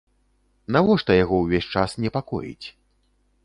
[0.75, 2.67] Навошта яго ўвесь час непакоіць?